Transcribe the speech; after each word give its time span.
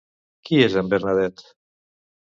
Qui 0.49 0.61
és 0.69 0.79
en 0.83 0.91
Bernadet? 0.95 1.47